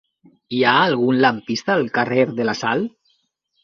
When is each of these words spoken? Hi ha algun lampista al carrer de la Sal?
Hi 0.59 0.61
ha 0.63 0.71
algun 0.85 1.21
lampista 1.27 1.77
al 1.77 1.87
carrer 2.01 2.29
de 2.43 2.53
la 2.53 2.61
Sal? 2.67 2.87